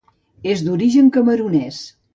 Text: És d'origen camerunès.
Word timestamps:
És 0.53 0.63
d'origen 0.69 1.15
camerunès. 1.19 1.85